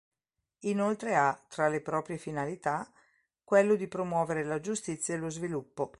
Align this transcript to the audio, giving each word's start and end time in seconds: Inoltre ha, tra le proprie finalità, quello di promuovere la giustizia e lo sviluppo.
Inoltre 0.61 1.13
ha, 1.15 1.39
tra 1.47 1.67
le 1.67 1.79
proprie 1.79 2.17
finalità, 2.17 2.91
quello 3.43 3.75
di 3.75 3.87
promuovere 3.87 4.43
la 4.43 4.59
giustizia 4.59 5.13
e 5.13 5.19
lo 5.19 5.29
sviluppo. 5.29 5.89